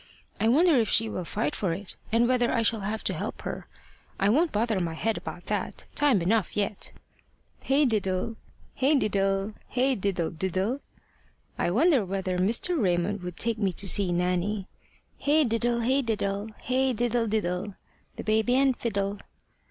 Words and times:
I 0.39 0.47
wonder 0.47 0.73
if 0.79 0.89
she 0.89 1.07
will 1.09 1.25
fight 1.25 1.55
for 1.55 1.73
it, 1.73 1.95
and 2.11 2.27
whether 2.27 2.51
I 2.51 2.63
shall 2.63 2.79
have 2.79 3.03
to 3.03 3.13
help 3.13 3.43
her. 3.43 3.67
I 4.19 4.29
won't 4.29 4.51
bother 4.51 4.79
my 4.79 4.95
head 4.95 5.15
about 5.15 5.45
that. 5.45 5.85
Time 5.93 6.23
enough 6.23 6.57
yet! 6.57 6.91
Hey 7.61 7.85
diddle! 7.85 8.35
hey 8.73 8.95
diddle! 8.95 9.53
hey 9.67 9.93
diddle 9.93 10.31
diddle! 10.31 10.79
I 11.55 11.69
wonder 11.69 12.03
whether 12.03 12.39
Mr. 12.39 12.81
Raymond 12.81 13.21
would 13.21 13.37
take 13.37 13.59
me 13.59 13.71
to 13.73 13.87
see 13.87 14.11
Nanny. 14.11 14.67
Hey 15.19 15.43
diddle! 15.43 15.81
hey 15.81 16.01
diddle! 16.01 16.47
hey 16.63 16.93
diddle 16.93 17.27
diddle! 17.27 17.75
The 18.15 18.23
baby 18.23 18.55
and 18.55 18.75
fiddle! 18.75 19.19